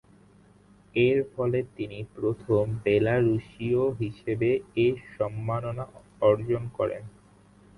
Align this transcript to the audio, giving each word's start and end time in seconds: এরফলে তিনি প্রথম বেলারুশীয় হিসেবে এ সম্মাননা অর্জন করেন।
এরফলে 0.95 1.59
তিনি 1.75 1.99
প্রথম 2.15 2.63
বেলারুশীয় 2.83 3.83
হিসেবে 4.01 4.49
এ 4.77 4.87
সম্মাননা 5.11 5.85
অর্জন 6.21 6.63
করেন। 6.77 7.03